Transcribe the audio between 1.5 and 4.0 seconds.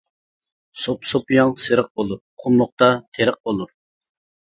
سېرىق بولۇر، قۇملۇقتا تېرىق بولۇر.